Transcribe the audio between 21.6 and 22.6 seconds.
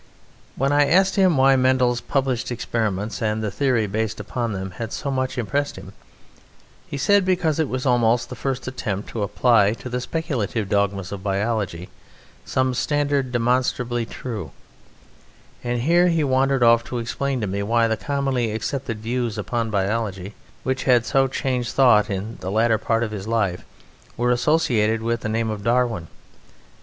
thought in the